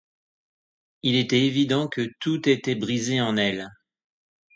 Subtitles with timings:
[1.03, 3.69] Il était évident que tout était brisé en elle.